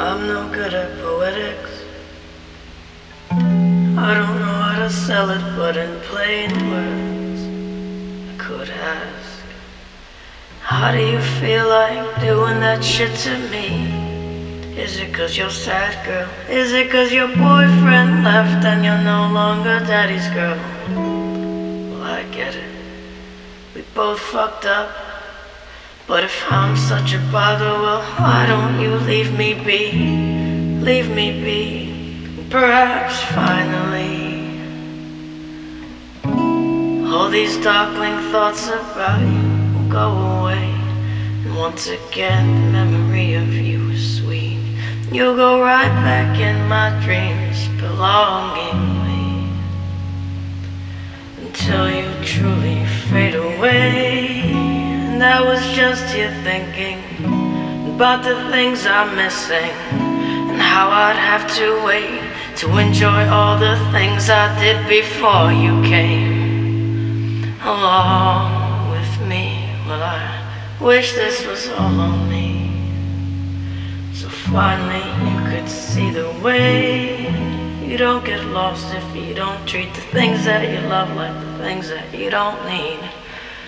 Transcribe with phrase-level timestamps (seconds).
[0.00, 1.82] I'm no good at poetics.
[3.32, 7.40] I don't know how to sell it, but in plain words,
[8.30, 9.42] I could ask.
[10.60, 13.90] How do you feel like doing that shit to me?
[14.78, 16.28] Is it cause you're sad, girl?
[16.48, 20.56] Is it cause your boyfriend left and you're no longer daddy's girl?
[21.90, 22.70] Well, I get it.
[23.74, 25.07] We both fucked up.
[26.08, 29.92] But if I'm such a bother, well, why don't you leave me be?
[30.82, 32.48] Leave me be.
[32.48, 34.56] Perhaps finally,
[37.12, 40.08] all these darkling thoughts about you will go
[40.40, 40.72] away.
[41.44, 44.64] And once again, the memory of you is sweet.
[45.12, 49.50] You'll go right back in my dreams, belongingly,
[51.42, 54.37] until you truly fade away.
[55.18, 57.02] And I was just here thinking
[57.96, 59.74] about the things I'm missing,
[60.48, 62.22] and how I'd have to wait
[62.58, 69.68] to enjoy all the things I did before you came along with me.
[69.88, 70.40] Well, I
[70.80, 72.70] wish this was all on me.
[74.14, 77.26] So finally you could see the way
[77.84, 81.64] You don't get lost if you don't treat the things that you love like the
[81.64, 83.00] things that you don't need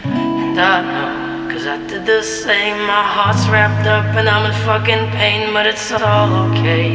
[0.04, 4.56] And I know, cause I did the same My heart's wrapped up and I'm in
[4.64, 6.88] fucking pain But it's all okay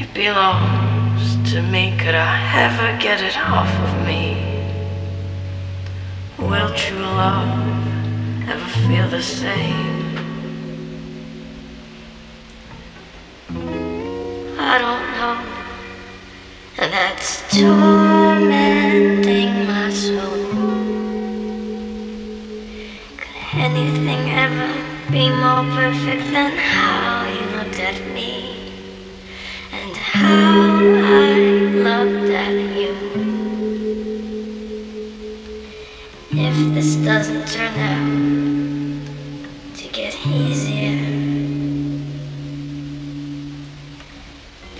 [0.00, 2.34] It belongs to me Could I
[2.66, 4.22] ever get it off of me?
[6.38, 9.96] Will true love ever feel the same?
[14.58, 15.36] I don't know.
[16.78, 17.95] And that's tormenting
[23.58, 24.68] anything ever
[25.10, 28.30] be more perfect than how you looked at me?
[29.72, 31.38] And how I
[31.86, 32.94] looked at you?
[36.32, 40.96] If this doesn't turn out to get easier.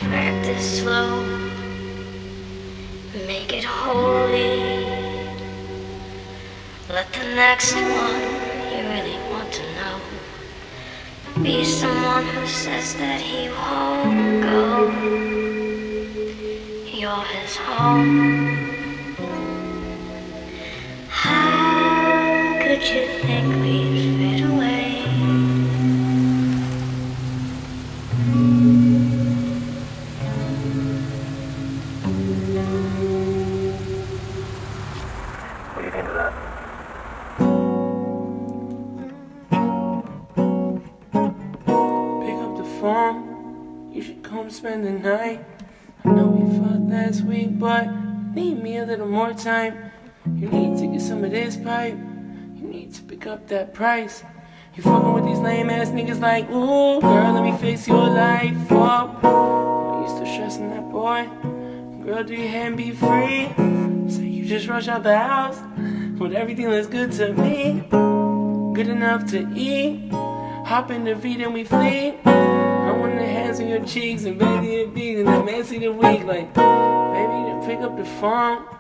[0.01, 1.25] Practice slow,
[3.27, 4.85] make it holy.
[6.89, 10.01] Let the next one you really want to know
[11.43, 14.91] be someone who says that he won't go.
[16.87, 18.57] You're his home.
[21.09, 24.26] How could you think we'd
[42.81, 45.45] phone, you should come spend the night.
[46.05, 47.87] I know we fought last week, but
[48.35, 49.91] need me a little more time.
[50.35, 51.95] You need to get some of this pipe.
[51.95, 54.23] You need to pick up that price.
[54.75, 58.73] You fucking with these lame ass niggas like, ooh, girl, let me fix your life
[58.73, 59.25] up.
[59.25, 61.29] Are you still stressing that boy?
[62.05, 63.49] Girl, do your hand be free?
[64.09, 65.61] So you just rush out the house,
[66.19, 67.85] but everything looks good to me.
[68.75, 70.11] Good enough to eat.
[70.13, 72.15] Hop in the V, then we flee.
[73.87, 77.81] Cheeks and baby it beat and the man see the week like, baby, then pick
[77.81, 78.76] up the phone.